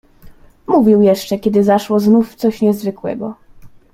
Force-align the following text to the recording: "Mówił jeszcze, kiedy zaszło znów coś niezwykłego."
"Mówił 0.67 1.01
jeszcze, 1.01 1.39
kiedy 1.39 1.63
zaszło 1.63 1.99
znów 1.99 2.35
coś 2.35 2.61
niezwykłego." 2.61 3.35